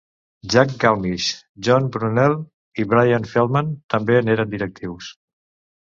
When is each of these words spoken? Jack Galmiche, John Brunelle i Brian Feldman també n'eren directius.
Jack 0.53 0.71
Galmiche, 0.83 1.43
John 1.67 1.87
Brunelle 1.97 2.81
i 2.85 2.89
Brian 2.95 3.31
Feldman 3.35 3.73
també 3.95 4.19
n'eren 4.27 4.55
directius. 4.59 5.17